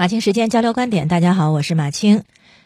[0.00, 2.22] 马青时间交流观点，大家好，我是马青。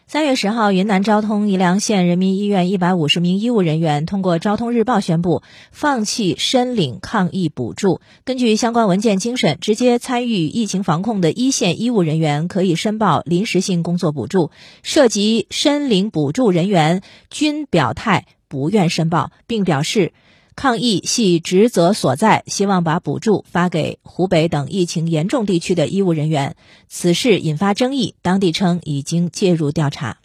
[0.07, 7.99] 三月十号，云南昭通宜良县人民医院一百五十名医务人员通过《昭通日报》宣布放弃申领抗疫补助。
[8.23, 20.13] 根据相关文件精神，直接参与疫情防控的一线医务人员可以申报临时性工作补助，涉及申领补助人员均表态不愿申报，并表示。
[20.55, 26.55] 抗疫系职责所在，希望把补助发给湖北等疫情严重地区的医务人员。
[26.87, 30.17] 此事引发争议，当地称已经介入调查。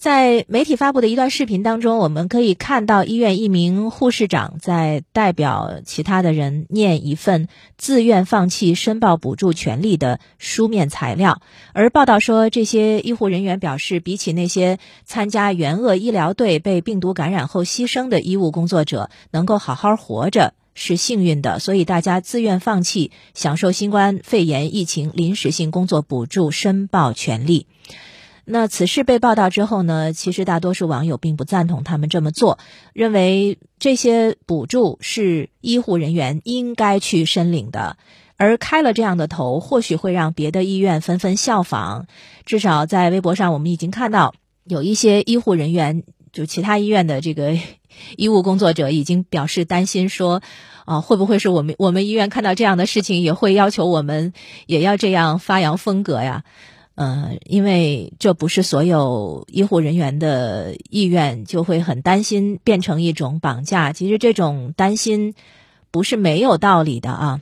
[0.00, 11.42] 在媒体发布的一段视频当中，我们可以看到医院一名护士长在代表其他的人念一份自愿放弃申报补助权利的书面材料。
[11.74, 27.66] 而报道说，这些医护人员表示，比起那些参加援鄂医疗队被病毒感染后牺牲的医务工作者，能够好好活着是幸运的，所以大家自愿放弃享受新冠肺炎疫情临时性工作补助申报权利。
[28.52, 30.12] 那此事被报道之后呢？
[30.12, 32.58] 其实大多数网友并不赞同他们这么做，
[32.92, 37.96] 认为这些补助是医护人员应该去申领的，
[38.36, 42.08] 而开了这样的头，或许会让别的医院纷纷效仿。
[42.44, 47.56] 至少在微博上，我们已经看到有一些医护人员，就其他医院的这个
[48.16, 50.42] 医务工作者，已经表示担心说，
[50.86, 54.32] 啊，会不会是我们我们医院看到这样的事情，也会要求我们
[54.66, 56.42] 也要这样发扬风格呀？
[57.00, 63.94] 呃，因为这不是所有医护人员的意愿，就会很担心变成一种绑架。
[63.94, 65.34] 其实这种担心
[65.90, 67.40] 不是没有道理的啊。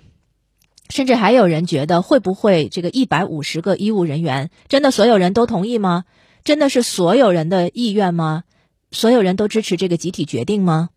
[0.91, 6.05] 甚至还有人觉得，会不会这个一百五十个医务人员真的所有人都同意吗？
[6.45, 8.45] 真的是所有人的意愿吗？
[8.93, 10.91] 所有人都支持这个集体决定吗？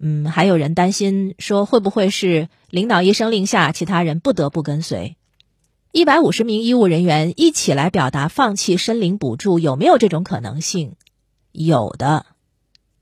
[0.00, 5.16] 嗯，还有人担心说，会不会是领导一声令下，其他人不得不跟随？
[5.94, 10.96] 一百五十名医务人员一起来表达放弃申领补助，有没有这种可能性？
[11.52, 12.26] 有的。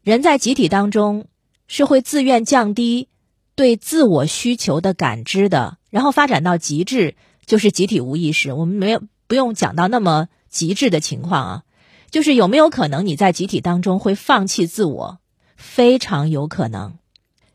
[0.03, 1.25] 人在集体当中
[1.67, 3.09] 是会自愿降低
[3.55, 8.53] 对自我需求的感知的，然后发展到极致就是集体无意识。
[8.53, 11.63] 我们没有不用讲到那么极致的情况啊，
[12.11, 15.19] 就是有没有可能你在集体当中会放弃自我？
[15.57, 16.99] 非常有可能。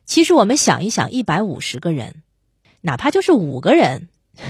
[0.04, 2.24] 其实我们想一想，一百五十个人，
[2.82, 4.10] 哪怕就是五个人。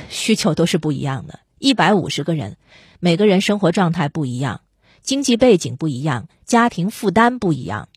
[0.10, 2.58] 需求都是不一样的，一百五十个人，
[3.00, 4.62] 每个人生活状态不一样，
[5.02, 7.90] 经济背景不一样，家庭负担不一样，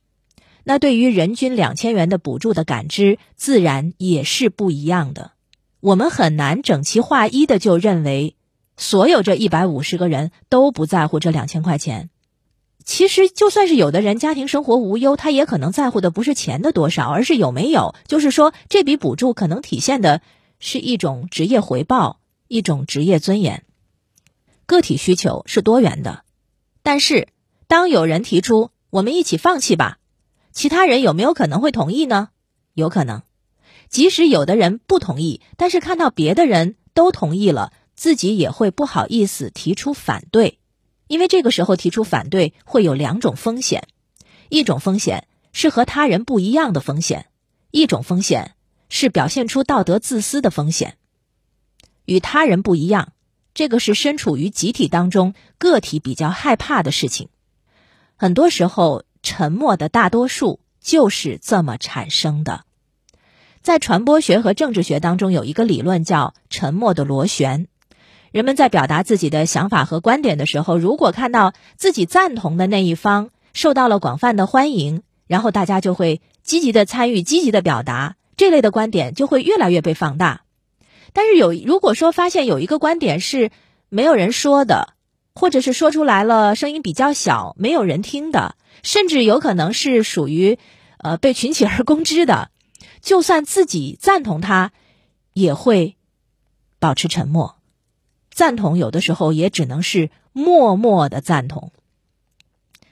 [0.65, 5.33] 那对于人均两千元的补助的感知，自然也是不一样的。
[5.81, 8.37] 我们很难整齐划一的就认为，
[8.77, 12.11] 所有这一百五十个人都不在乎这两千块钱。
[12.85, 20.23] 其实，就算是有的人家庭生活无忧，他也可能在乎的不是钱的多少，而是有没有，就是说这笔补助可能体现的。
[20.61, 23.65] 是一种职业回报，一种职业尊严。
[24.67, 26.23] 个体需求是多元的，
[26.85, 27.27] 但是
[27.67, 29.99] 当有人提出“我们一起放弃吧”，
[30.53, 32.29] 其他人有没有可能会同意呢？
[32.75, 33.23] 有可能。
[33.89, 40.61] 即使有的人不同意，但是看到别的人都同意了，自己也会不好意思提出反对，
[41.09, 43.89] 因为这个时候提出反对会有两种风险：
[44.49, 47.27] 一种风险是和他人不一样的风险，
[47.73, 48.55] 一种风险。
[48.91, 50.99] 是表现出道德自私的风险，
[52.05, 53.13] 与他人不一样，
[53.55, 57.29] 这个是身处于集体当中个体比较害怕的事情。
[58.17, 62.65] 很多时候，沉默的大多数就是这么产生的。
[63.63, 67.69] 在传播学和政治学当中，有一个理论叫“沉默的螺旋”。
[68.33, 78.17] 人们在表达自己的想法和观点的时候，如果看到自己赞同的那一方受到了广泛的欢迎，然后大家就会积极的参与、积极的表达。
[78.41, 80.45] 这类的观点就会越来越被放大，
[81.13, 83.51] 但是有如果说发现有一个观点是
[83.91, 84.95] 没有人说的，
[85.35, 90.59] 或者是说出来了声音比较小，没有人听的，甚至有可能是属于
[90.97, 92.51] 呃被群起而攻之的，
[93.03, 94.73] 就算自己赞同他，
[95.35, 95.97] 也会
[96.79, 97.59] 保持沉默。
[98.31, 101.73] 赞同有的时候也只能是默默的赞同。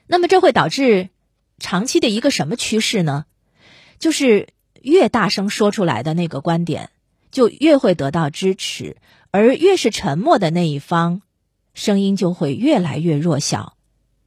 [0.06, 1.08] 那么这会导致
[1.58, 3.24] 长期的一个什么趋势呢？
[3.98, 4.48] 就是。
[4.82, 6.90] 越大声说出来的那个观点，
[7.30, 8.96] 就越会得到支持，
[9.30, 11.22] 而越是沉默的那一方，
[11.74, 13.74] 声音就会越来越弱小，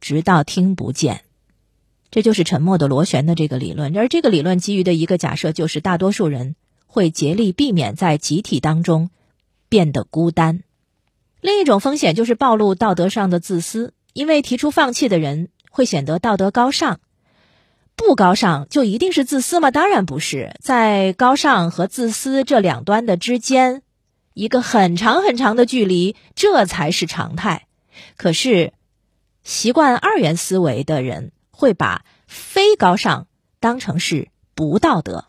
[0.00, 1.22] 直到听不见。
[2.10, 3.96] 这就是沉默的螺旋的这个理论。
[3.96, 6.56] 而这个理论基于的一个假设就是，大多数人
[6.86, 9.10] 会竭力避免在集体当中
[9.68, 10.62] 变得孤单。
[11.40, 17.00] 另一种风险就是暴露道德上的自私，因为提出放弃的人会显得道德高尚。
[18.06, 19.70] 不高尚就一定是自私吗？
[19.70, 23.82] 当然不是，在高尚和自私这两端的之间，
[24.34, 27.66] 一个很长很长的距离，这才是常态。
[28.16, 28.72] 可是，
[29.42, 33.26] 习惯二元思维的人会把非高尚
[33.60, 35.26] 当成是不道德。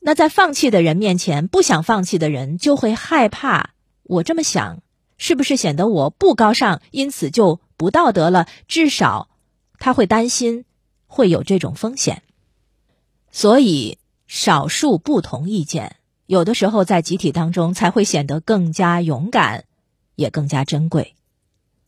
[0.00, 3.70] 那在放弃的人面前，不想放弃的人就会害怕。
[4.02, 4.82] 我这么想，
[5.18, 8.46] 是不是显得我不高尚，因此就不道德了？
[8.66, 9.28] 至少
[9.78, 10.64] 他会担心
[11.10, 12.22] 会有这种风险。
[13.32, 13.98] 所以，
[14.28, 15.96] 少数不同意见，
[16.26, 19.64] 有的时候在集体当中才会显得更加勇敢，
[20.14, 21.14] 也更加珍贵。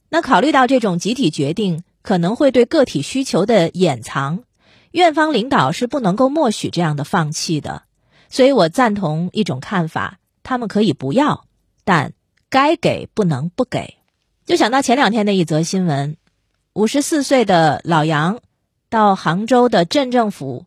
[0.08, 4.42] 那考虑到这种集体决定可能会对个体需求的掩藏，
[4.90, 7.84] 院方领导是不能够默许这样的放弃的。
[8.28, 11.46] 所以我赞同一种看法，他们可以不要，
[11.84, 12.12] 但
[12.50, 13.96] 该给不能不给。
[14.44, 16.16] 就想到前两天的一则新闻，
[16.72, 18.40] 五十四岁的老杨
[18.92, 20.66] 到杭州的镇政府，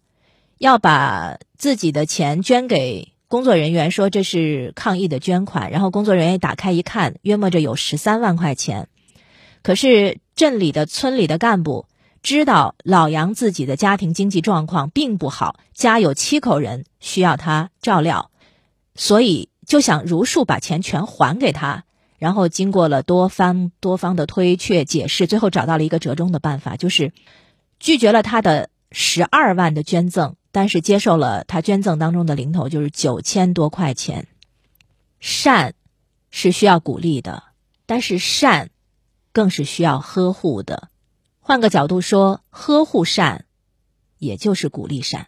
[0.58, 5.70] 要把自己的钱捐给工作人员，说这是抗疫的捐款。
[5.70, 8.88] 然后工作人员打开一看，约莫着有十三万块钱。
[9.62, 11.86] 可是镇里的、村里的干部。
[12.24, 18.32] 知道老杨自己的家庭经济状况并不好，家有七口人需要他照料，
[18.96, 21.84] 所以就想如数把钱全还给他。
[22.18, 27.12] 然后经过了多方多方的推却解释，最后找到了一个折中的办法，就是
[27.86, 34.26] 拒绝了他的十二万的捐赠，但是接受了他捐赠当中的零头，就是九千多块钱。
[35.20, 35.76] 善
[36.32, 37.44] 是需要鼓励的，
[37.86, 38.72] 但是善
[39.32, 40.90] 更是需要呵护的。
[41.40, 43.46] 换个角度说，呵护善，
[44.18, 45.28] 也就是鼓励善。